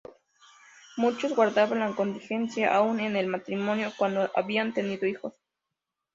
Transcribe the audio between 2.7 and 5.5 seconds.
aun en el matrimonio cuando habían tenido hijos.